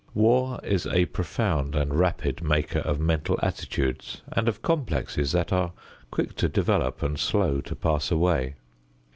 War 0.15 0.59
is 0.63 0.87
a 0.87 1.05
profound 1.05 1.75
and 1.75 1.93
rapid 1.93 2.41
maker 2.41 2.79
of 2.79 2.99
mental 2.99 3.37
attitudes 3.43 4.23
and 4.31 4.47
of 4.47 4.63
complexes 4.63 5.31
that 5.33 5.53
are 5.53 5.73
quick 6.09 6.35
to 6.37 6.49
develop 6.49 7.03
and 7.03 7.19
slow 7.19 7.61
to 7.61 7.75
pass 7.75 8.09
away. 8.09 8.55